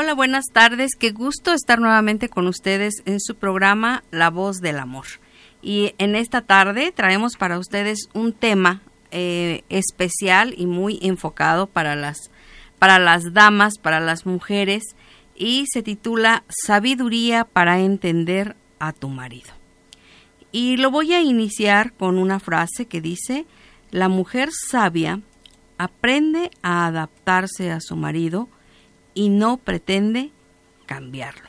[0.00, 0.92] Hola, buenas tardes.
[0.96, 5.06] Qué gusto estar nuevamente con ustedes en su programa La Voz del Amor.
[5.60, 8.80] Y en esta tarde traemos para ustedes un tema
[9.10, 12.30] eh, especial y muy enfocado para las,
[12.78, 14.84] para las damas, para las mujeres,
[15.34, 19.50] y se titula Sabiduría para entender a tu marido.
[20.52, 23.46] Y lo voy a iniciar con una frase que dice,
[23.90, 25.22] la mujer sabia
[25.76, 28.48] aprende a adaptarse a su marido
[29.18, 30.30] y no pretende
[30.86, 31.48] cambiarlo.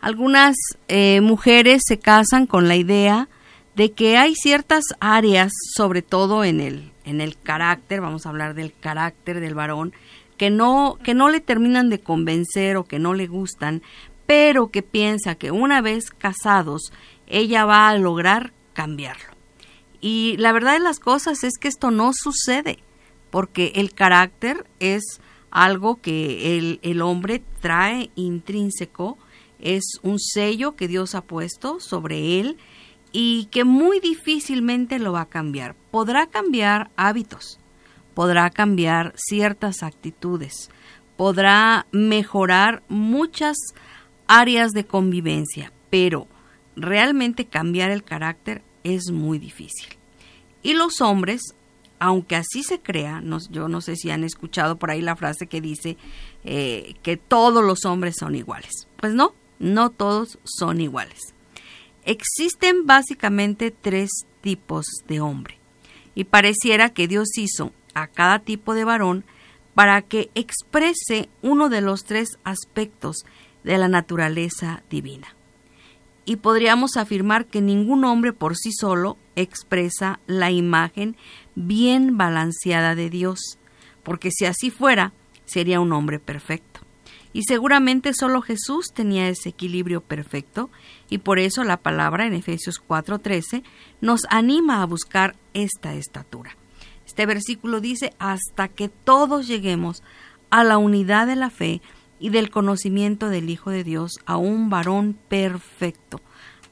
[0.00, 0.54] Algunas
[0.86, 3.28] eh, mujeres se casan con la idea
[3.74, 8.54] de que hay ciertas áreas, sobre todo en el, en el carácter, vamos a hablar
[8.54, 9.92] del carácter del varón,
[10.36, 13.82] que no, que no le terminan de convencer o que no le gustan,
[14.26, 16.92] pero que piensa que una vez casados
[17.26, 19.34] ella va a lograr cambiarlo.
[20.00, 22.78] Y la verdad de las cosas es que esto no sucede,
[23.30, 29.18] porque el carácter es algo que el, el hombre trae intrínseco,
[29.58, 32.56] es un sello que Dios ha puesto sobre él
[33.12, 35.74] y que muy difícilmente lo va a cambiar.
[35.90, 37.58] Podrá cambiar hábitos,
[38.14, 40.70] podrá cambiar ciertas actitudes,
[41.16, 43.56] podrá mejorar muchas
[44.26, 46.28] áreas de convivencia, pero
[46.76, 49.88] realmente cambiar el carácter es muy difícil.
[50.62, 51.54] Y los hombres,
[52.00, 55.60] aunque así se crea, yo no sé si han escuchado por ahí la frase que
[55.60, 55.98] dice
[56.44, 58.88] eh, que todos los hombres son iguales.
[58.96, 61.34] Pues no, no todos son iguales.
[62.06, 65.58] Existen básicamente tres tipos de hombre
[66.14, 69.24] y pareciera que Dios hizo a cada tipo de varón
[69.74, 73.26] para que exprese uno de los tres aspectos
[73.62, 75.36] de la naturaleza divina.
[76.24, 81.16] Y podríamos afirmar que ningún hombre por sí solo expresa la imagen
[81.54, 83.58] bien balanceada de Dios,
[84.02, 85.12] porque si así fuera,
[85.44, 86.80] sería un hombre perfecto.
[87.32, 90.70] Y seguramente solo Jesús tenía ese equilibrio perfecto
[91.08, 93.62] y por eso la palabra en Efesios 4:13
[94.00, 96.56] nos anima a buscar esta estatura.
[97.06, 100.02] Este versículo dice, hasta que todos lleguemos
[100.50, 101.80] a la unidad de la fe
[102.18, 106.20] y del conocimiento del Hijo de Dios, a un varón perfecto,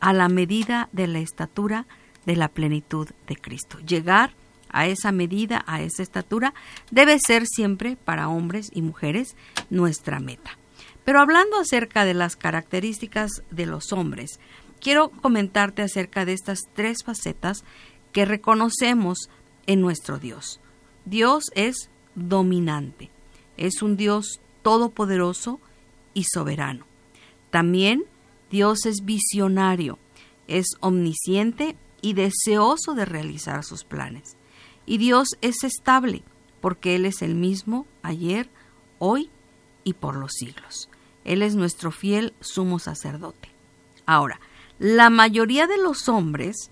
[0.01, 1.87] a la medida de la estatura
[2.27, 3.79] de la plenitud de Cristo.
[3.81, 4.35] Llegar a
[4.73, 6.55] esa medida, a esa estatura,
[6.91, 9.37] debe ser siempre para hombres y mujeres
[9.71, 10.59] nuestra meta.
[11.05, 14.41] Pero hablando acerca de las características de los hombres,
[14.81, 17.65] quiero comentarte acerca de estas tres facetas
[18.13, 19.31] que reconocemos
[19.67, 20.61] en nuestro Dios.
[21.05, 23.11] Dios es dominante,
[23.57, 25.61] es un Dios todopoderoso
[26.15, 26.85] y soberano.
[27.51, 28.05] También
[28.51, 29.99] Dios es visionario,
[30.47, 34.37] es omnisciente y deseoso de realizar sus planes.
[34.89, 36.23] Y Dios es estable,
[36.63, 38.49] porque Él es el mismo ayer,
[38.99, 39.29] hoy
[39.85, 40.89] y por los siglos.
[41.27, 43.51] Él es nuestro fiel sumo sacerdote.
[44.07, 44.41] Ahora,
[44.79, 46.71] la mayoría de los hombres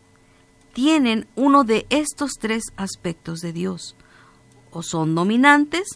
[0.72, 3.96] tienen uno de estos tres aspectos de Dios.
[4.70, 5.86] O son dominantes,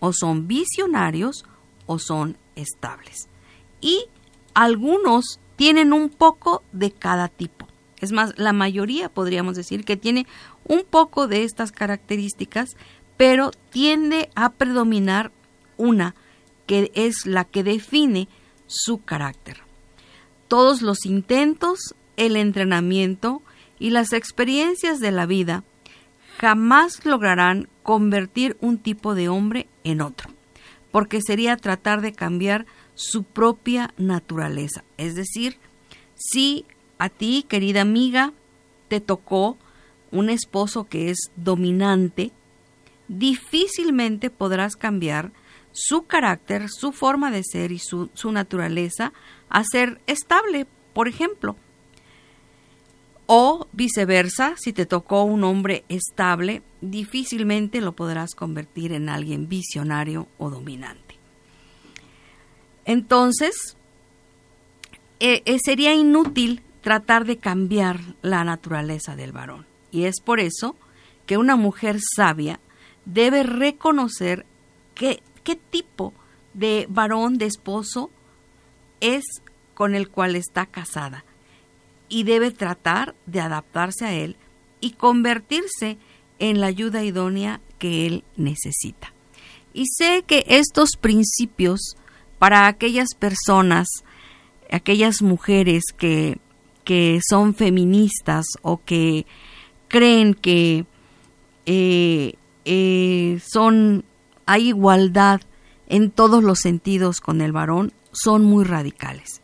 [0.00, 1.46] o son visionarios,
[1.86, 3.26] o son estables.
[3.80, 4.04] Y
[4.52, 7.70] algunos tienen un poco de cada tipo.
[8.00, 10.26] Es más, la mayoría podríamos decir que tiene
[10.64, 12.76] un poco de estas características,
[13.16, 15.32] pero tiende a predominar
[15.76, 16.14] una,
[16.66, 18.28] que es la que define
[18.66, 19.58] su carácter.
[20.48, 23.42] Todos los intentos, el entrenamiento
[23.78, 25.64] y las experiencias de la vida
[26.38, 30.30] jamás lograrán convertir un tipo de hombre en otro,
[30.90, 34.84] porque sería tratar de cambiar su propia naturaleza.
[34.96, 35.58] Es decir,
[36.14, 36.64] si
[36.98, 38.32] a ti, querida amiga,
[38.88, 39.56] te tocó
[40.12, 42.32] un esposo que es dominante,
[43.08, 45.32] difícilmente podrás cambiar
[45.72, 49.12] su carácter, su forma de ser y su, naturaleza
[49.48, 51.56] a ser estable, por ejemplo.
[53.26, 60.26] O viceversa, si te tocó un hombre estable, difícilmente lo podrás convertir en alguien visionario
[60.38, 61.16] o dominante.
[62.84, 63.76] Entonces,
[65.20, 69.69] eh, eh, sería inútil tratar de cambiar la naturaleza del varón.
[69.90, 70.76] Y es por eso
[71.26, 72.60] que una mujer sabia
[73.04, 74.46] debe reconocer
[74.94, 75.20] qué
[75.70, 76.12] tipo
[76.54, 78.10] de varón, de esposo
[79.00, 79.24] es
[79.74, 81.24] con el cual está casada
[82.08, 84.36] y debe tratar de adaptarse a él
[84.80, 85.96] y convertirse
[86.38, 89.12] en la ayuda idónea que él necesita.
[89.72, 91.96] Y sé que estos principios
[92.38, 93.88] para aquellas personas,
[94.70, 96.38] aquellas mujeres que,
[96.84, 99.26] que son feministas o que
[99.90, 100.86] creen que
[101.66, 102.34] eh,
[102.64, 104.04] eh, son
[104.46, 105.40] hay igualdad
[105.88, 109.42] en todos los sentidos con el varón son muy radicales.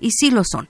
[0.00, 0.68] Y sí lo son,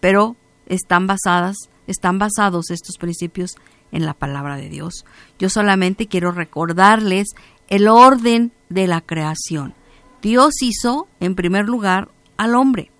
[0.00, 0.36] pero
[0.66, 3.56] están basadas, están basados estos principios
[3.90, 5.04] en la palabra de Dios.
[5.38, 7.28] Yo solamente quiero recordarles
[7.68, 9.74] el orden de la creación.
[10.22, 12.90] Dios hizo, en primer lugar, al hombre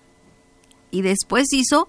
[0.89, 1.87] y después hizo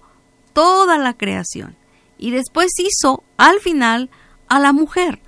[0.53, 1.75] toda la creación
[2.17, 4.09] y después hizo al final
[4.47, 5.19] a la mujer,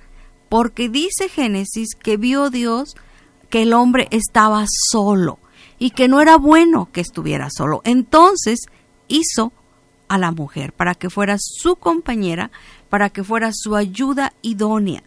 [0.48, 2.96] porque dice Génesis que vio Dios
[3.50, 5.38] que el hombre estaba solo
[5.78, 7.80] y que no era bueno que estuviera solo.
[7.84, 8.60] Entonces
[9.08, 9.52] hizo
[10.08, 12.50] a la mujer para que fuera su compañera,
[12.88, 15.02] para que fuera su ayuda idónea.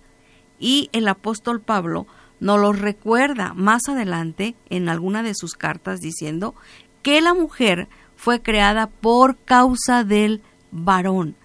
[0.60, 2.06] Y el apóstol Pablo
[2.40, 6.56] nos lo recuerda más adelante en alguna de sus cartas diciendo
[7.02, 10.42] que la mujer fue creada por causa del
[10.72, 11.36] varón,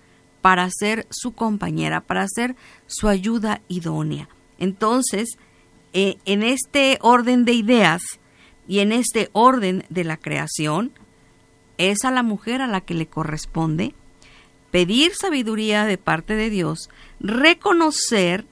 [0.45, 2.55] para ser su compañera, para ser
[2.87, 4.29] su ayuda idónea.
[4.59, 5.39] Entonces,
[5.95, 8.03] eh, en este orden de ideas
[8.69, 10.93] y en este orden de la creación,
[11.79, 13.95] es a la mujer a la que le corresponde
[14.71, 16.91] pedir sabiduría de parte de Dios,
[17.21, 18.45] reconocer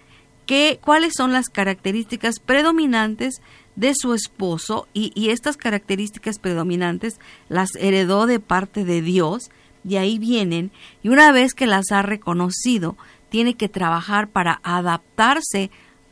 [0.46, 3.42] que, cuáles son las características predominantes
[3.76, 9.50] de su esposo y, y, estas características predominantes las heredó de parte de Dios,
[9.84, 10.70] y ahí vienen,
[11.02, 12.96] y una vez que las ha reconocido,
[13.28, 15.70] tiene que trabajar para adaptarse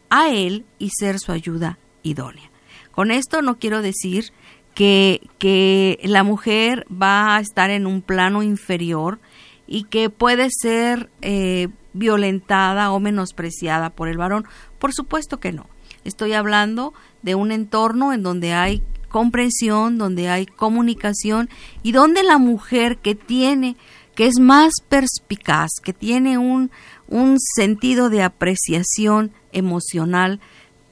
[0.08, 2.50] a él y ser su ayuda idónea.
[2.90, 4.32] Con esto no quiero decir
[4.74, 9.20] que, que la mujer va a estar en un plano inferior
[9.66, 14.46] y que puede ser eh, violentada o menospreciada por el varón.
[14.78, 15.66] Por supuesto que no.
[16.04, 21.50] Estoy hablando de un entorno en donde hay comprensión, donde hay comunicación
[21.82, 23.76] y donde la mujer que tiene,
[24.14, 26.70] que es más perspicaz, que tiene un,
[27.08, 30.40] un sentido de apreciación emocional,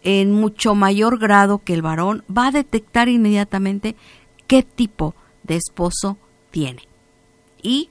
[0.02, 3.96] en mucho mayor grado que el varón, va a detectar inmediatamente
[4.46, 6.18] qué tipo de esposo
[6.50, 6.82] tiene.
[7.62, 7.90] Y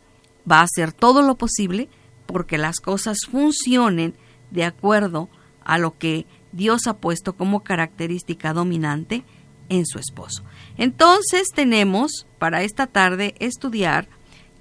[0.50, 1.90] va a hacer todo lo posible
[2.26, 4.14] porque las cosas funcionen
[4.52, 5.30] de acuerdo
[5.64, 9.24] a lo que Dios ha puesto como característica dominante
[9.70, 10.44] en su esposo.
[10.78, 14.08] Entonces tenemos para esta tarde estudiar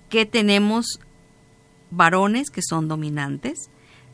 [0.09, 1.01] que tenemos
[1.91, 3.71] varones que son dominantes,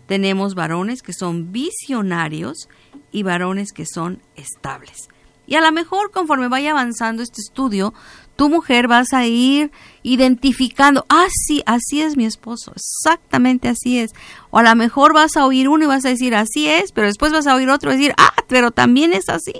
[0.06, 2.68] tenemos varones que son visionarios
[3.12, 5.08] y varones que son estables.
[5.46, 7.94] Y a lo mejor conforme vaya avanzando este estudio,
[8.42, 9.70] tu mujer vas a ir
[10.02, 14.10] identificando, ah, sí, así es mi esposo, exactamente así es.
[14.50, 17.06] O a lo mejor vas a oír uno y vas a decir, así es, pero
[17.06, 19.52] después vas a oír otro y decir, ah, pero también es así.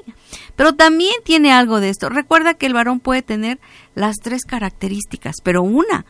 [0.56, 2.08] Pero también tiene algo de esto.
[2.08, 3.60] Recuerda que el varón puede tener
[3.94, 6.04] las tres características, pero una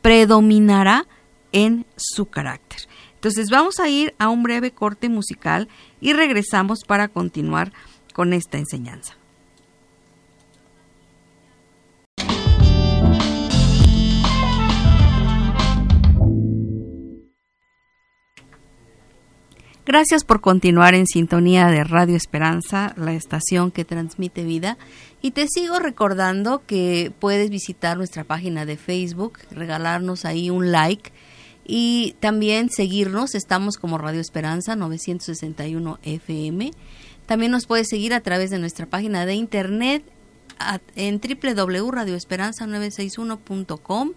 [0.00, 1.08] predominará
[1.50, 2.82] en su carácter.
[3.14, 5.66] Entonces vamos a ir a un breve corte musical
[6.00, 7.72] y regresamos para continuar
[8.14, 9.16] con esta enseñanza.
[19.84, 24.78] Gracias por continuar en sintonía de Radio Esperanza, la estación que transmite vida.
[25.20, 31.10] Y te sigo recordando que puedes visitar nuestra página de Facebook, regalarnos ahí un like
[31.66, 33.34] y también seguirnos.
[33.34, 36.70] Estamos como Radio Esperanza 961 FM.
[37.26, 40.04] También nos puedes seguir a través de nuestra página de internet
[40.94, 44.12] en www.radioesperanza961.com.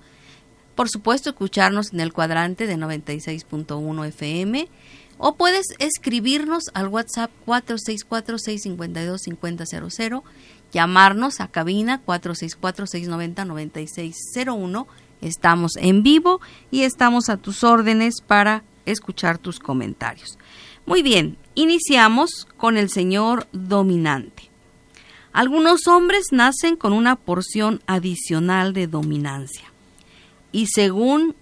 [0.75, 4.69] Por supuesto, escucharnos en el cuadrante de 96.1 FM
[5.17, 10.23] o puedes escribirnos al WhatsApp 464-652-5000,
[10.71, 14.87] llamarnos a cabina 464-690-9601
[15.21, 16.41] Estamos en vivo
[16.71, 20.37] y estamos a tus órdenes para escuchar tus comentarios.
[20.85, 24.51] Muy bien, iniciamos con el Señor dominante.
[25.33, 29.71] Algunos hombres nacen con una porción adicional de dominancia
[30.51, 31.35] y según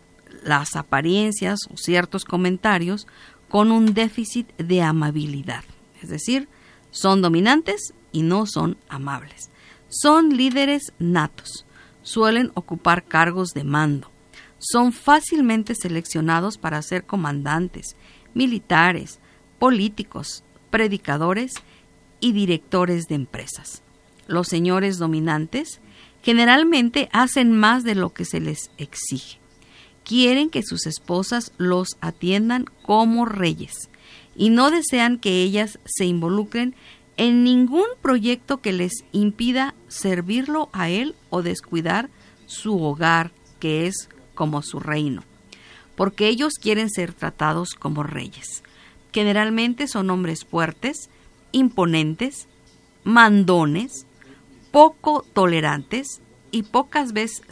[0.44, 3.08] las apariencias o ciertos comentarios,
[3.53, 5.63] con un déficit de amabilidad.
[6.01, 6.48] Es decir,
[6.89, 9.51] son dominantes y no son amables.
[9.89, 11.63] Son líderes natos
[12.01, 14.10] suelen ocupar cargos de mando.
[14.57, 17.95] Son fácilmente seleccionados para ser comandantes,
[18.33, 19.19] militares,
[19.60, 21.53] políticos, predicadores
[22.19, 23.83] y directores de empresas.
[24.25, 25.79] Los señores dominantes
[26.24, 29.43] generalmente hacen más de lo que se les exige.
[30.03, 33.89] Quieren que sus esposas los atiendan como reyes
[34.36, 36.75] y no desean que ellas se involucren
[37.17, 42.10] en ningún proyecto que les impida servirlo a él o descuidar
[42.45, 45.24] su hogar, que es como su reino,
[45.95, 48.63] porque ellos quieren ser tratados como reyes.
[49.13, 51.10] Generalmente son hombres fuertes,
[51.51, 52.48] imponentes,
[53.03, 54.07] mandones,
[54.72, 57.43] poco tolerantes y pocas veces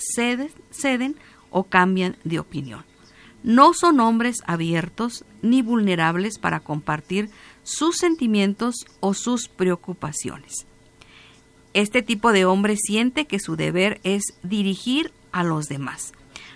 [0.71, 1.15] ceden,
[1.51, 2.83] o cambian de opinión.
[3.43, 7.29] No son hombres abiertos ni vulnerables para compartir
[7.63, 10.65] sus sentimientos o sus preocupaciones.
[11.73, 16.13] Este tipo de hombre siente que su deber es dirigir a los demás.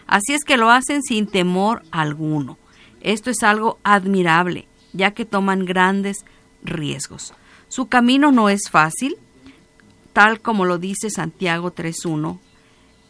[0.07, 2.57] Así es que lo hacen sin temor alguno.
[3.01, 6.25] Esto es algo admirable, ya que toman grandes
[6.63, 7.33] riesgos.
[7.67, 9.17] Su camino no es fácil,
[10.13, 12.39] tal como lo dice Santiago 3.1.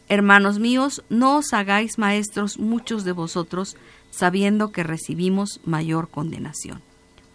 [0.07, 3.75] Hermanos míos, no os hagáis maestros muchos de vosotros,
[4.11, 6.81] sabiendo que recibimos mayor condenación.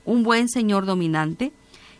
[0.04, 1.52] Un buen señor dominante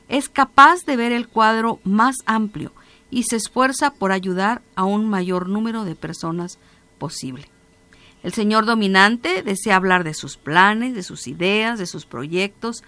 [0.09, 2.73] es capaz de ver el cuadro más amplio
[3.11, 6.59] y se esfuerza por ayudar a un mayor número de personas
[6.99, 7.49] posible.
[8.23, 12.85] El señor dominante desea hablar de sus planes, de sus ideas, de sus proyectos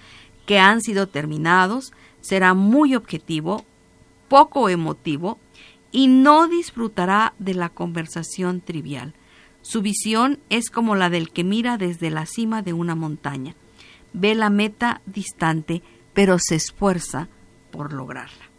[0.47, 3.65] que han sido terminados, será muy objetivo,
[4.29, 5.39] poco emotivo
[5.93, 9.15] y no disfrutará de la conversación trivial.
[9.61, 13.55] Su visión es como la del que mira desde la cima de una montaña.
[14.13, 15.83] Ve la meta distante,
[16.15, 17.29] pero se esfuerza
[17.71, 18.51] por lograrla.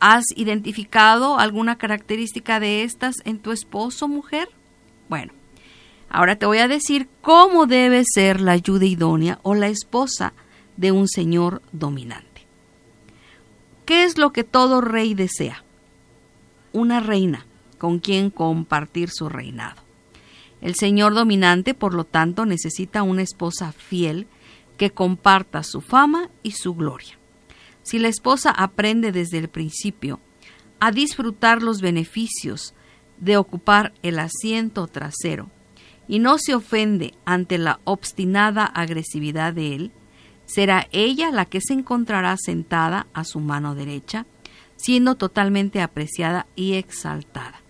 [0.00, 4.48] ¿Has identificado alguna característica de estas en tu esposo, mujer?
[5.08, 5.32] Bueno,
[6.08, 10.34] ahora te voy a decir cómo debe ser la ayuda idónea o la esposa
[10.76, 12.46] de un señor dominante.
[13.86, 15.64] ¿Qué es lo que todo rey desea?
[16.72, 17.46] Una reina
[17.78, 19.80] con quien compartir su reinado.
[20.60, 24.26] El señor dominante, por lo tanto, necesita una esposa fiel
[24.76, 27.18] que comparta su fama y su gloria.
[27.82, 30.20] Si la esposa aprende desde el principio
[30.80, 32.74] a disfrutar los beneficios
[33.18, 35.50] de ocupar el asiento trasero
[36.06, 39.92] y no se ofende ante la obstinada agresividad de él,
[40.46, 44.26] será ella la que se encontrará sentada a su mano derecha,
[44.78, 47.60] siendo totalmente apreciada y exaltada,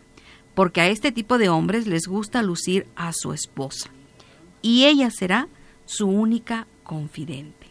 [0.54, 3.90] porque a este tipo de hombres les gusta lucir a su esposa,
[4.62, 5.48] y ella será
[5.86, 7.66] su única confidente.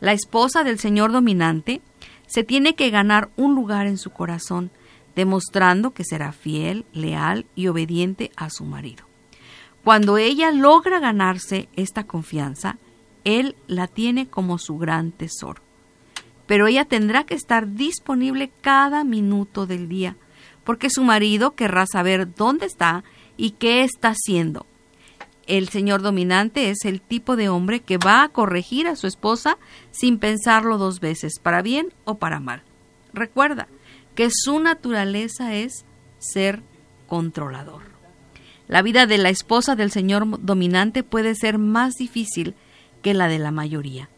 [0.00, 1.82] La esposa del señor dominante
[2.26, 4.70] se tiene que ganar un lugar en su corazón,
[5.14, 9.04] demostrando que será fiel, leal y obediente a su marido.
[9.84, 12.78] Cuando ella logra ganarse esta confianza,
[13.24, 15.62] él la tiene como su gran tesoro.
[16.52, 20.16] Pero ella tendrá que estar disponible cada minuto del día,
[20.64, 23.04] porque su marido querrá saber dónde está
[23.38, 24.66] y qué está haciendo,
[25.46, 29.56] el señor dominante es el tipo de hombre que va a corregir a su esposa
[29.92, 32.62] sin pensarlo dos veces, para bien o para mal.
[33.14, 33.66] Recuerda
[34.14, 35.86] que su naturaleza es
[36.18, 36.62] ser
[37.06, 37.80] controlador.
[38.68, 42.56] La vida de la esposa del señor dominante puede ser más difícil
[43.00, 44.10] que la de la mayoría,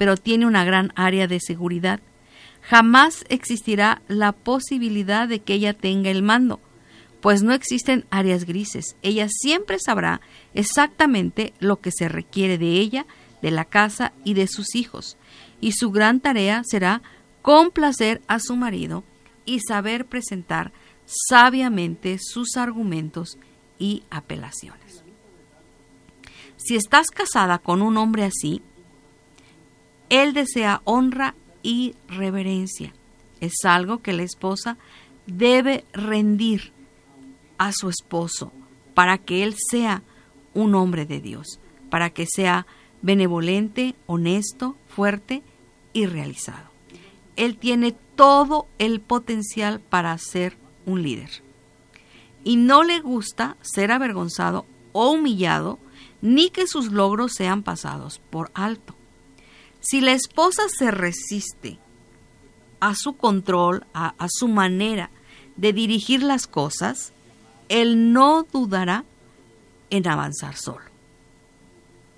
[0.00, 2.00] pero tiene una gran área de seguridad.
[2.62, 6.58] Jamás existirá la posibilidad de que ella tenga el mando
[7.20, 8.96] pues no existen áreas grises.
[9.02, 10.22] Ella siempre sabrá
[10.54, 13.04] exactamente lo que se requiere de ella,
[13.42, 15.18] de la casa y de sus hijos,
[15.60, 17.02] y su gran tarea será
[17.42, 19.04] complacer a su marido
[19.44, 20.72] y saber presentar
[21.04, 23.36] sabiamente sus argumentos
[23.78, 25.04] y apelaciones.
[26.56, 28.62] Si estás casada con un hombre así,
[30.10, 32.92] él desea honra y reverencia.
[33.40, 34.76] Es algo que la esposa
[35.26, 36.72] debe rendir
[37.56, 38.52] a su esposo
[38.94, 40.02] para que él sea
[40.52, 42.66] un hombre de Dios, para que sea
[43.02, 45.42] benevolente, honesto, fuerte
[45.92, 46.68] y realizado.
[47.36, 51.30] Él tiene todo el potencial para ser un líder.
[52.42, 55.78] Y no le gusta ser avergonzado o humillado,
[56.20, 58.94] ni que sus logros sean pasados por alto.
[59.80, 61.78] Si la esposa se resiste
[62.80, 65.10] a su control, a, su manera
[65.56, 67.12] de dirigir las cosas,
[67.68, 69.04] él no dudará
[69.90, 70.84] en avanzar solo.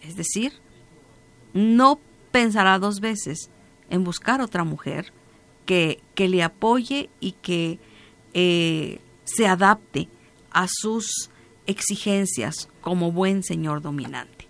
[0.02, 0.52] Es decir,
[1.52, 1.98] no
[2.30, 3.50] pensará dos veces
[3.90, 5.12] en buscar otra mujer
[5.66, 7.78] que, le apoye y que
[8.34, 10.08] eh, se adapte
[10.50, 11.30] a sus
[11.66, 14.48] exigencias como buen señor dominante.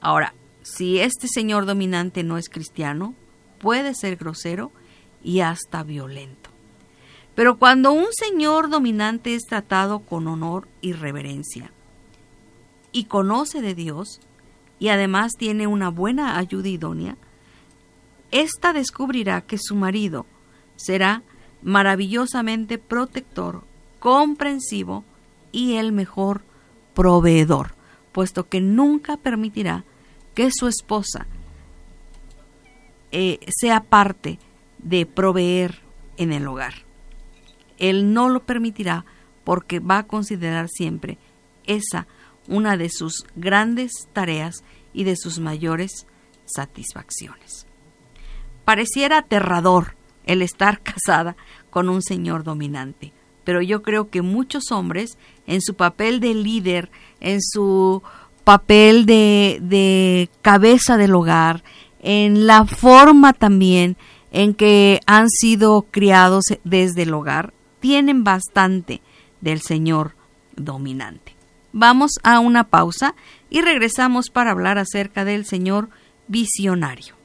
[0.00, 0.34] Ahora,
[0.66, 3.14] si este señor dominante no es cristiano,
[3.60, 4.72] puede ser grosero
[5.22, 6.50] y hasta violento.
[7.36, 11.70] Pero cuando un señor dominante es tratado con honor y reverencia
[12.90, 14.20] y conoce de Dios
[14.80, 17.16] y además tiene una buena ayuda idónea,
[18.32, 20.26] ésta descubrirá que su marido
[20.74, 21.22] será
[21.62, 23.62] maravillosamente protector,
[24.00, 25.04] comprensivo
[25.52, 26.42] y el mejor
[26.92, 27.76] proveedor,
[28.10, 29.84] puesto que nunca permitirá
[30.36, 31.26] que su esposa
[33.10, 34.38] eh, sea parte
[34.78, 35.80] de proveer
[36.18, 36.74] en el hogar.
[37.78, 39.06] Él no lo permitirá
[39.44, 41.16] porque va a considerar siempre
[41.64, 42.06] esa
[42.48, 44.62] una de sus grandes tareas
[44.92, 46.06] y de sus mayores
[46.44, 47.66] satisfacciones.
[48.66, 51.34] Pareciera aterrador el estar casada
[51.70, 55.16] con un señor dominante, pero yo creo que muchos hombres
[55.46, 56.90] en su papel de líder,
[57.20, 58.02] en su
[58.46, 61.64] papel de, de cabeza del hogar,
[61.98, 63.96] en la forma también
[64.30, 69.02] en que han sido criados desde el hogar, tienen bastante
[69.40, 70.14] del Señor
[70.54, 71.34] dominante.
[71.72, 73.16] Vamos a una pausa
[73.50, 75.88] y regresamos para hablar acerca del Señor
[76.28, 77.15] visionario.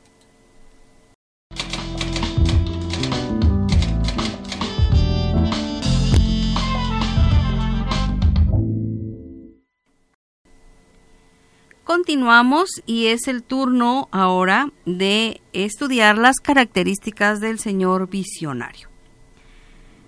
[11.94, 18.88] Continuamos y es el turno ahora de estudiar las características del Señor visionario.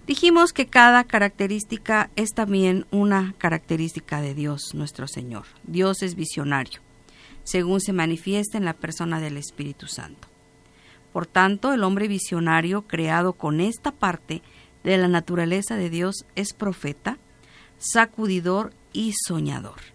[0.08, 5.44] Dijimos que cada característica es también una característica de Dios, nuestro Señor.
[5.64, 6.80] Dios es visionario,
[7.44, 10.30] según se manifiesta en la persona del Espíritu Santo.
[11.12, 14.42] Por tanto, el hombre visionario, creado con esta parte
[14.86, 17.18] de la naturaleza de Dios, es profeta,
[17.78, 19.93] sacudidor y soñador.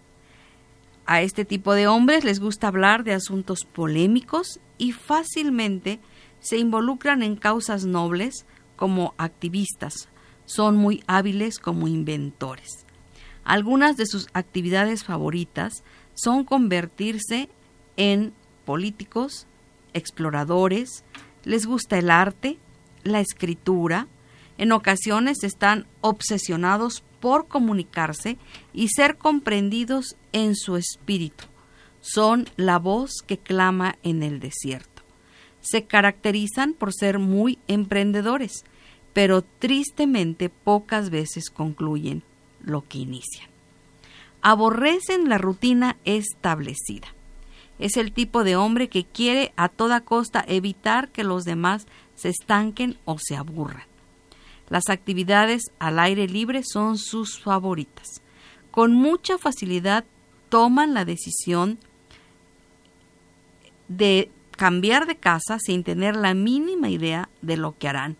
[1.11, 5.99] A este tipo de hombres les gusta hablar de asuntos polémicos y fácilmente
[6.39, 10.07] se involucran en causas nobles como activistas.
[10.45, 12.85] Son muy hábiles como inventores.
[13.43, 17.49] Algunas de sus actividades favoritas son convertirse
[17.97, 18.31] en
[18.63, 19.47] políticos,
[19.93, 21.03] exploradores,
[21.43, 22.59] les gusta el arte,
[23.01, 24.05] la escritura,
[24.59, 28.37] en ocasiones están obsesionados por comunicarse
[28.73, 31.45] y ser comprendidos en su espíritu.
[32.01, 35.03] Son la voz que clama en el desierto.
[35.61, 38.63] Se caracterizan por ser muy emprendedores,
[39.13, 42.23] pero tristemente pocas veces concluyen
[42.61, 43.49] lo que inician.
[44.41, 47.07] Aborrecen la rutina establecida.
[47.79, 52.29] Es el tipo de hombre que quiere a toda costa evitar que los demás se
[52.29, 53.88] estanquen o se aburran.
[54.69, 58.21] Las actividades al aire libre son sus favoritas.
[58.71, 60.05] Con mucha facilidad
[60.49, 61.79] toman la decisión
[63.87, 68.17] de cambiar de casa sin tener la mínima idea de lo que harán,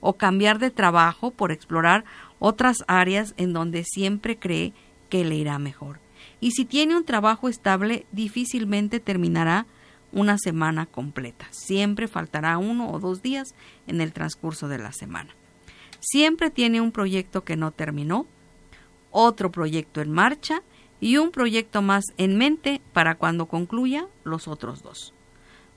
[0.00, 2.04] o cambiar de trabajo por explorar
[2.40, 4.72] otras áreas en donde siempre cree
[5.08, 6.00] que le irá mejor.
[6.40, 9.66] Y si tiene un trabajo estable, difícilmente terminará
[10.10, 11.46] una semana completa.
[11.50, 13.54] Siempre faltará uno o dos días
[13.86, 15.34] en el transcurso de la semana.
[16.04, 18.26] Siempre tiene un proyecto que no terminó,
[19.12, 20.62] otro proyecto en marcha
[21.00, 25.14] y un proyecto más en mente para cuando concluya los otros dos.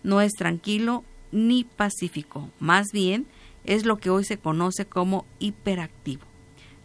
[0.01, 3.27] No es tranquilo ni pacífico, más bien
[3.65, 6.23] es lo que hoy se conoce como hiperactivo.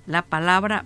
[0.07, 0.85] La palabra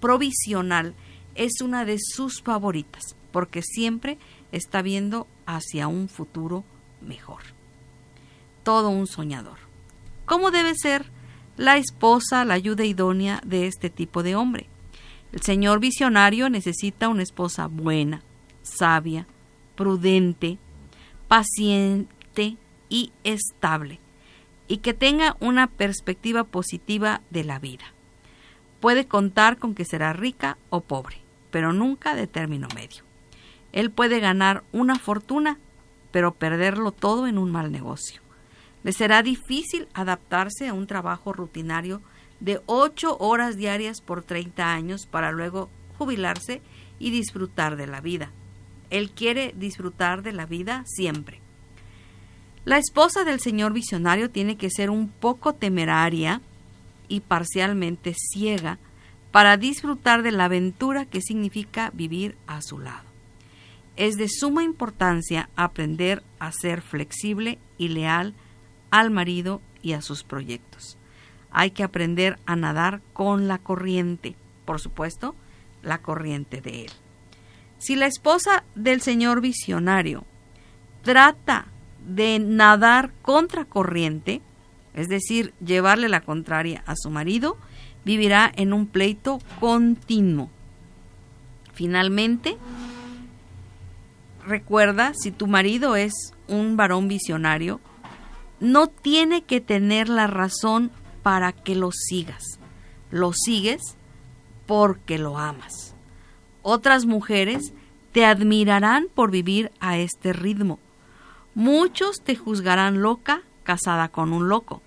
[0.00, 0.94] provisional
[1.34, 4.16] es una de sus favoritas porque siempre
[4.52, 6.64] está viendo hacia un futuro
[7.02, 7.42] mejor.
[8.62, 9.58] Todo un soñador.
[10.24, 11.04] ¿Cómo debe ser
[11.60, 14.66] la esposa la ayuda idónea de este tipo de hombre?
[15.30, 18.22] El señor visionario necesita una esposa buena,
[18.62, 19.26] sabia,
[19.76, 20.56] prudente,
[21.28, 22.56] paciente
[22.88, 24.00] y estable,
[24.68, 27.84] y que tenga una perspectiva positiva de la vida.
[28.80, 31.18] Puede contar con que será rica o pobre,
[31.50, 33.04] pero nunca de término medio.
[33.72, 35.58] Él puede ganar una fortuna,
[36.10, 38.19] pero perderlo todo en un mal negocio.
[38.82, 42.00] Le será difícil adaptarse a un trabajo rutinario
[42.40, 46.62] de 8 horas diarias por 30 años para luego jubilarse
[46.98, 48.30] y disfrutar de la vida.
[48.88, 51.40] Él quiere disfrutar de la vida siempre.
[52.64, 56.40] La esposa del señor visionario tiene que ser un poco temeraria
[57.08, 58.78] y parcialmente ciega
[59.32, 63.08] para disfrutar de la aventura que significa vivir a su lado.
[63.96, 68.34] Es de suma importancia aprender a ser flexible y leal
[68.90, 70.98] al marido y a sus proyectos
[71.50, 75.34] hay que aprender a nadar con la corriente, por supuesto,
[75.82, 76.90] la corriente de él.
[77.78, 80.24] Si la esposa del señor visionario
[81.02, 81.66] trata
[82.06, 84.42] de nadar contra corriente,
[84.94, 87.56] es decir, llevarle la contraria a su marido,
[88.04, 90.50] vivirá en un pleito continuo.
[91.72, 92.56] Finalmente,
[94.46, 96.12] recuerda, si tu marido es
[96.48, 97.80] un varón visionario,
[98.60, 100.90] no tiene que tener la razón
[101.22, 102.58] para que lo sigas.
[103.10, 103.96] Lo sigues
[104.66, 105.94] porque lo amas.
[106.62, 107.72] Otras mujeres
[108.12, 110.78] te admirarán por vivir a este ritmo.
[111.54, 114.82] Muchos te juzgarán loca casada con un loco.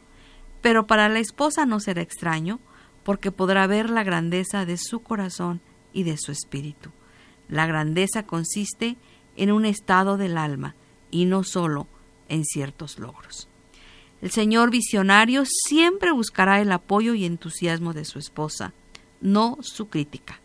[0.61, 2.59] Pero para la esposa no será extraño,
[3.03, 6.89] porque podrá ver la grandeza de su corazón y de su espíritu.
[7.49, 8.95] La grandeza consiste
[9.35, 10.75] en un estado del alma
[11.11, 11.87] y no solo
[12.29, 13.49] en ciertos logros.
[14.23, 18.71] El señor visionario siempre buscará el apoyo y entusiasmo de su esposa,
[19.19, 20.39] no su crítica.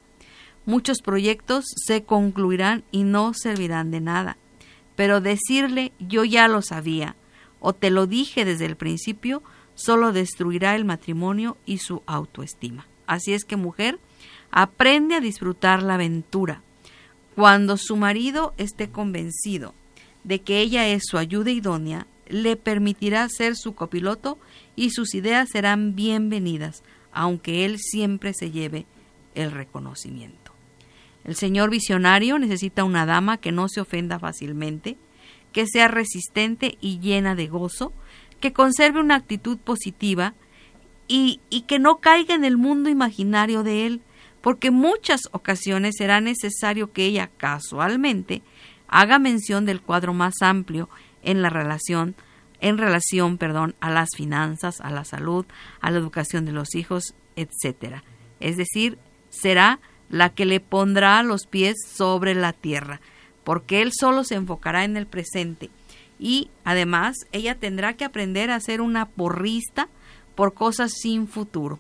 [0.67, 4.37] Muchos proyectos se concluirán y no servirán de nada,
[4.97, 7.15] pero decirle yo ya lo sabía
[7.61, 9.45] o te lo dije desde el principio
[9.77, 12.89] solo destruirá el matrimonio y su autoestima.
[13.07, 14.01] Así es que mujer,
[14.51, 16.63] aprende a disfrutar la aventura.
[17.37, 19.73] Cuando su marido esté convencido
[20.25, 24.39] de que ella es su ayuda idónea, le permitirá ser su copiloto
[24.77, 28.87] y sus ideas serán bienvenidas, aunque él siempre se lleve
[29.35, 30.53] el reconocimiento.
[31.25, 34.97] El señor visionario necesita una dama que no se ofenda fácilmente,
[35.53, 37.93] que sea resistente y llena de gozo,
[38.41, 40.35] que conserve una actitud positiva
[41.07, 44.01] y, y que no caiga en el mundo imaginario de él,
[44.41, 48.43] porque muchas ocasiones será necesario que ella casualmente
[48.87, 50.89] haga mención del cuadro más amplio
[51.23, 52.15] en la relación
[52.61, 55.47] en relación, perdón, a las finanzas, a la salud,
[55.81, 58.03] a la educación de los hijos, etcétera.
[58.41, 58.99] Es decir,
[59.31, 63.01] será la que le pondrá los pies sobre la tierra,
[63.45, 65.71] porque él solo se enfocará en el presente
[66.19, 69.89] y además ella tendrá que aprender a ser una porrista
[70.35, 71.79] por cosas sin futuro.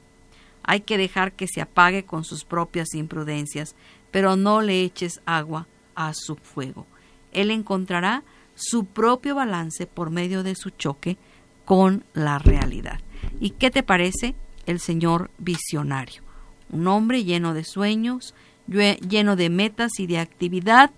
[0.63, 3.75] Hay que dejar que se apague con sus propias imprudencias,
[4.11, 6.87] pero no le eches agua a su fuego.
[7.33, 8.23] Él encontrará
[8.59, 11.17] su propio balance por medio de su choque
[11.65, 13.01] con la realidad.
[13.41, 14.35] ¿Y qué te parece
[14.67, 16.23] el señor visionario?
[16.71, 18.35] Un hombre lleno de sueños,
[18.67, 20.91] lleno de metas y de actividad,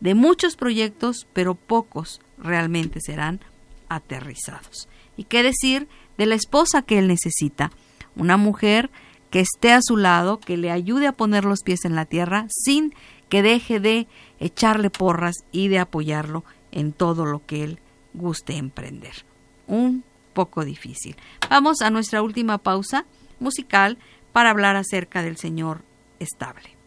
[0.00, 3.40] de muchos proyectos, pero pocos realmente serán
[3.88, 4.88] aterrizados.
[5.16, 7.72] ¿Y qué decir de la esposa que él necesita?
[8.14, 8.90] Una mujer
[9.30, 12.46] que esté a su lado, que le ayude a poner los pies en la tierra
[12.48, 12.94] sin
[13.28, 14.06] que deje de
[14.40, 17.78] echarle porras y de apoyarlo en todo lo que él
[18.14, 19.24] guste emprender.
[19.66, 21.16] Un poco difícil.
[21.50, 23.04] Vamos a nuestra última pausa
[23.40, 23.98] musical
[24.32, 25.82] para hablar acerca del Señor
[26.18, 26.78] estable.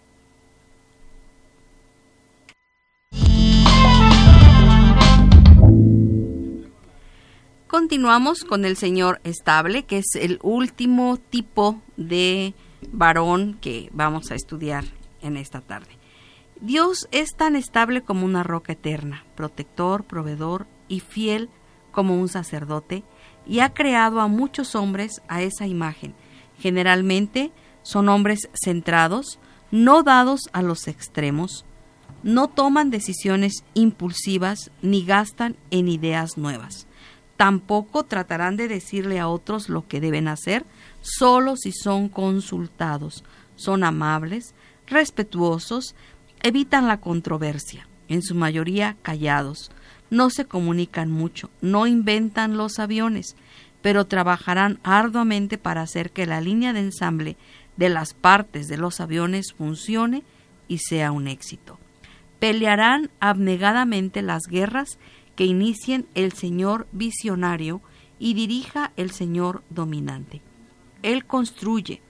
[7.67, 12.54] Continuamos con el Señor estable, que es el último tipo de
[12.91, 14.84] varón que vamos a estudiar
[15.22, 16.00] en esta tarde.
[16.62, 21.50] Dios es tan estable como una roca eterna, protector, proveedor y fiel
[21.91, 23.04] como un sacerdote,
[23.47, 26.13] y ha creado a muchos hombres a esa imagen.
[26.60, 29.39] Generalmente son hombres centrados,
[29.71, 31.65] no dados a los extremos,
[32.21, 36.86] no toman decisiones impulsivas ni gastan en ideas nuevas.
[37.38, 40.63] Tampoco tratarán de decirle a otros lo que deben hacer,
[41.02, 43.24] solo si son consultados.
[43.56, 44.54] Son amables,
[44.86, 45.95] respetuosos,
[46.43, 49.71] evitan la controversia, en su mayoría callados,
[50.10, 53.36] no se comunican mucho, no inventan los aviones,
[53.82, 57.38] pero trabajarán arduamente para hacer que la línea de ensamble
[57.77, 60.23] de las partes de los aviones funcione
[60.67, 61.80] y sea un éxito.
[62.39, 64.99] Pelearán abnegadamente las guerras
[65.36, 67.82] que inicien el Señor visionario
[68.19, 70.41] y dirija el Señor dominante.
[71.01, 72.01] Él construye,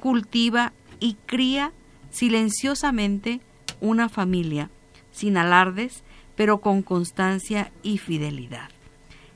[0.00, 1.72] cultiva y cría
[2.10, 3.40] silenciosamente
[3.80, 4.70] una familia,
[5.10, 6.02] sin alardes,
[6.36, 8.70] pero con constancia y fidelidad.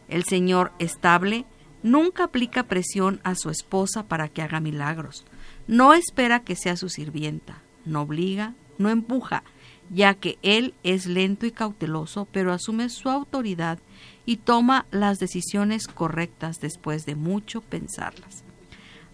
[0.08, 1.44] El Señor estable
[1.82, 5.24] nunca aplica presión a su esposa para que haga milagros.
[5.66, 9.42] No espera que sea su sirvienta, no obliga, no empuja,
[9.90, 13.78] ya que él es lento y cauteloso, pero asume su autoridad
[14.24, 18.44] y toma las decisiones correctas después de mucho pensarlas.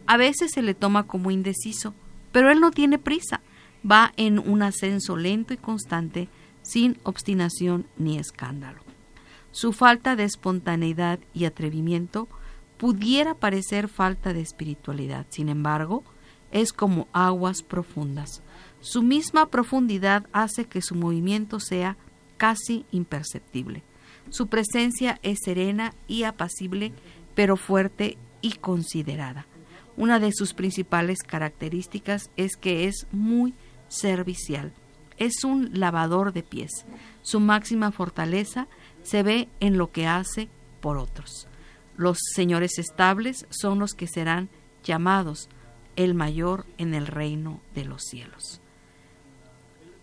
[0.07, 1.95] A veces se le toma como indeciso,
[2.33, 3.41] pero él no tiene prisa,
[3.89, 6.29] va en un ascenso lento y constante,
[6.63, 8.81] sin obstinación ni escándalo.
[9.51, 12.29] Su falta de espontaneidad y atrevimiento
[12.77, 16.05] pudiera parecer falta de espiritualidad, sin embargo,
[16.53, 18.43] es como aguas profundas,
[18.81, 21.97] su misma profundidad hace que su movimiento sea
[22.37, 23.83] casi imperceptible.
[24.31, 26.93] Su presencia es serena y apacible,
[27.35, 29.47] pero fuerte y considerada.
[29.97, 33.53] Una de sus principales características es que es muy
[33.89, 34.73] servicial.
[35.17, 36.87] Es un lavador de pies.
[37.23, 38.69] Su máxima fortaleza
[39.03, 40.49] se ve en lo que hace
[40.81, 41.49] por otros.
[41.97, 44.49] Los señores estables son los que serán
[44.85, 45.49] llamados
[45.97, 48.61] el mayor en el reino de los cielos.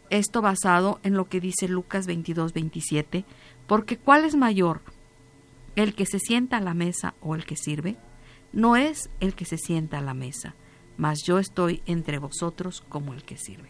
[0.10, 3.26] Esto basado en lo que dice Lucas 22, 27,
[3.66, 4.82] porque ¿cuál es mayor?
[5.76, 7.98] el que se sienta a la mesa o el que sirve,
[8.54, 10.56] no es el que se sienta a la mesa,
[10.98, 13.70] mas yo estoy entre vosotros como el que sirve.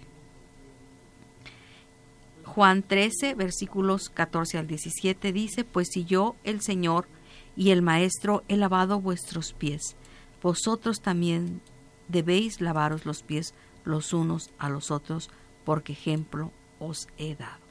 [2.43, 7.07] Juan 13, versículos 14 al 17 dice, Pues si yo, el Señor
[7.55, 9.95] y el Maestro, he lavado vuestros pies,
[10.41, 11.61] vosotros también
[12.07, 15.29] debéis lavaros los pies los unos a los otros,
[15.63, 17.63] porque ejemplo os he dado.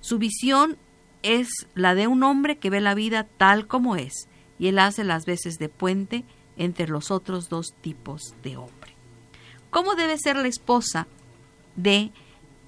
[0.00, 0.76] Su visión
[1.22, 5.04] es la de un hombre que ve la vida tal como es, y él hace
[5.04, 6.24] las veces de puente
[6.60, 8.94] entre los otros dos tipos de hombre.
[9.70, 11.08] ¿Cómo debe ser la esposa
[11.74, 12.12] de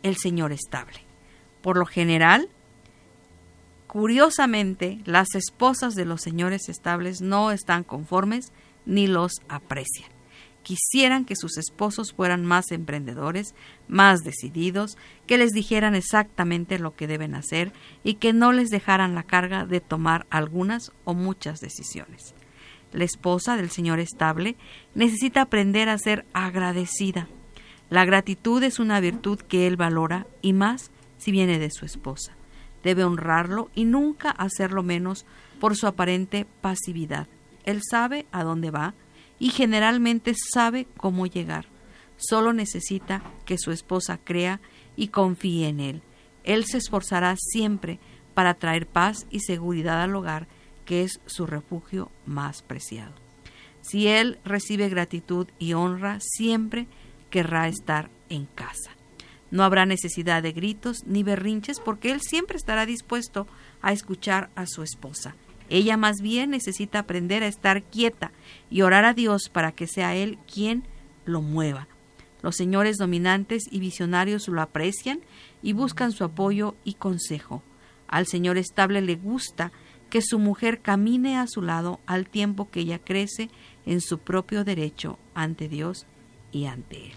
[0.02, 1.00] el Señor estable?
[1.60, 2.48] Por lo general,
[3.86, 8.50] curiosamente, las esposas de los señores estables no están conformes
[8.86, 10.10] ni los aprecian
[10.62, 13.54] quisieran que sus esposos fueran más emprendedores,
[13.88, 17.72] más decididos, que les dijeran exactamente lo que deben hacer
[18.04, 22.34] y que no les dejaran la carga de tomar algunas o muchas decisiones.
[22.92, 24.56] La esposa del Señor estable
[24.94, 27.28] necesita aprender a ser agradecida.
[27.90, 32.32] La gratitud es una virtud que él valora y más si viene de su esposa.
[32.82, 35.24] Debe honrarlo y nunca hacerlo menos
[35.60, 37.28] por su aparente pasividad.
[37.64, 38.94] Él sabe a dónde va,
[39.42, 41.66] y generalmente sabe cómo llegar.
[42.16, 44.60] Solo necesita que su esposa crea
[44.94, 46.02] y confíe en él.
[46.44, 47.98] Él se esforzará siempre
[48.34, 50.46] para traer paz y seguridad al hogar,
[50.84, 53.12] que es su refugio más preciado.
[53.80, 56.86] Si él recibe gratitud y honra, siempre
[57.30, 58.92] querrá estar en casa.
[59.50, 63.46] No habrá necesidad de gritos ni berrinches porque él siempre estará dispuesto
[63.82, 65.34] a escuchar a su esposa.
[65.68, 68.30] Ella más bien necesita aprender a estar quieta
[68.70, 70.84] y orar a Dios para que sea Él quien
[71.24, 71.88] lo mueva.
[72.42, 75.20] Los señores dominantes y visionarios lo aprecian
[75.62, 77.62] y buscan su apoyo y consejo.
[78.08, 79.72] Al señor estable le gusta
[80.12, 83.48] que su mujer camine a su lado al tiempo que ella crece
[83.86, 86.04] en su propio derecho ante Dios
[86.52, 87.12] y ante Él.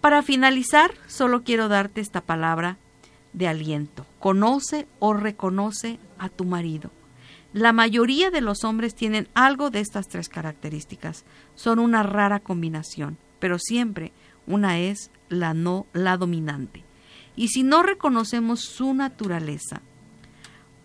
[0.00, 2.78] Para finalizar, solo quiero darte esta palabra
[3.34, 4.06] de aliento.
[4.18, 6.90] Conoce o reconoce a tu marido.
[7.52, 11.26] La mayoría de los hombres tienen algo de estas tres características.
[11.54, 14.12] Son una rara combinación, pero siempre
[14.46, 16.82] una es la no la dominante.
[17.36, 19.82] Y si no reconocemos su naturaleza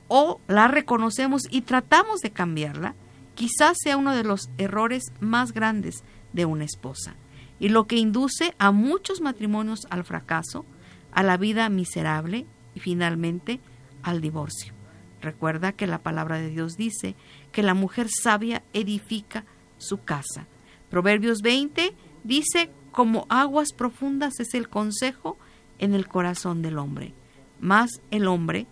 [0.07, 2.95] o la reconocemos y tratamos de cambiarla,
[3.33, 7.15] quizás sea uno de los errores más grandes de una esposa
[7.59, 10.65] y lo que induce a muchos matrimonios al fracaso
[11.11, 13.59] a la vida miserable y finalmente
[14.03, 14.73] al divorcio.
[15.21, 17.15] Recuerda que la palabra de Dios dice
[17.51, 19.45] que la mujer sabia edifica
[19.77, 20.45] su casa.
[20.89, 25.37] Proverbios 20 dice, como aguas profundas es el consejo
[25.79, 27.13] en el corazón del hombre.
[27.59, 28.67] Más el hombre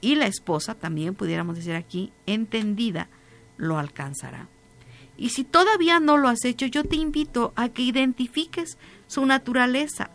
[0.00, 3.08] y la esposa, también pudiéramos decir aquí, entendida,
[3.56, 4.48] lo alcanzará.
[5.16, 10.10] Y si todavía no lo has hecho, yo te invito a que identifiques su naturaleza,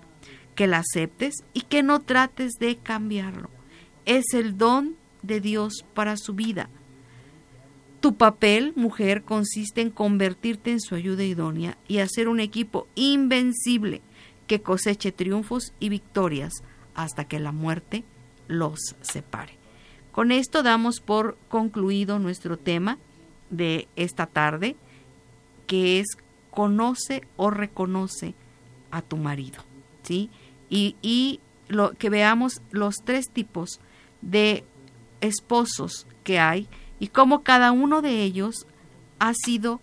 [0.56, 3.50] que la aceptes y que no trates de cambiarlo.
[4.06, 6.70] Es el don de Dios para su vida.
[8.00, 14.02] Tu papel, mujer, consiste en convertirte en su ayuda idónea y hacer un equipo invencible
[14.48, 16.64] que coseche triunfos y victorias
[16.96, 18.04] hasta que la muerte
[18.48, 19.63] los separe.
[20.14, 23.00] Con esto damos por concluido nuestro tema
[23.50, 24.78] de esta tarde,
[25.68, 26.06] que es
[26.52, 28.36] conoce o reconoce
[28.92, 29.64] a tu marido,
[30.04, 30.30] ¿sí?
[30.70, 33.80] y, lo, que veamos los tres tipos
[34.22, 34.64] de
[35.22, 36.68] esposos que hay
[37.00, 38.68] y cómo cada uno de ellos
[39.18, 39.82] ha sido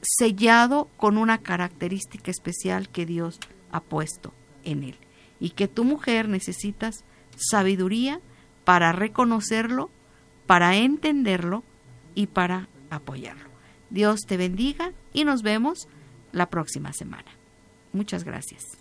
[0.00, 3.38] sellado con una característica especial que Dios
[3.70, 4.32] ha puesto
[4.64, 4.96] en él.
[5.40, 7.04] Y que tu mujer necesitas
[7.36, 8.20] sabiduría
[8.70, 9.90] para reconocerlo,
[10.46, 11.64] para entenderlo
[12.14, 13.50] y para apoyarlo.
[13.90, 15.88] Dios te bendiga y nos vemos
[16.30, 17.32] la próxima semana.
[17.92, 18.79] Muchas gracias.